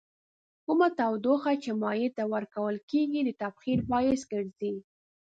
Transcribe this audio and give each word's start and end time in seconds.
کومه 0.65 0.87
تودوخه 0.97 1.53
چې 1.63 1.71
مایع 1.81 2.09
ته 2.17 2.23
ورکول 2.33 2.75
کیږي 2.89 3.21
د 3.23 3.29
تبخیر 3.41 3.79
باعث 3.91 4.21
ګرځي. 4.31 4.73